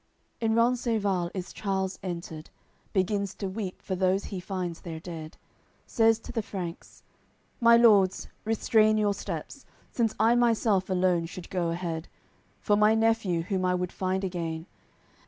AOI. 0.41 0.45
CCIV 0.45 0.45
In 0.47 0.55
Rencesvals 0.55 1.31
is 1.35 1.53
Charles 1.53 1.99
entered, 2.01 2.49
Begins 2.91 3.35
to 3.35 3.47
weep 3.47 3.83
for 3.83 3.95
those 3.95 4.23
he 4.25 4.39
finds 4.39 4.81
there 4.81 4.99
dead; 4.99 5.37
Says 5.85 6.17
to 6.21 6.31
the 6.31 6.41
Franks: 6.41 7.03
"My 7.59 7.77
lords, 7.77 8.27
restrain 8.43 8.97
your 8.97 9.13
steps, 9.13 9.63
Since 9.91 10.15
I 10.19 10.33
myself 10.33 10.89
alone 10.89 11.27
should 11.27 11.51
go 11.51 11.69
ahead, 11.69 12.07
For 12.61 12.75
my 12.75 12.95
nephew, 12.95 13.43
whom 13.43 13.63
I 13.63 13.75
would 13.75 13.91
find 13.91 14.23
again. 14.23 14.65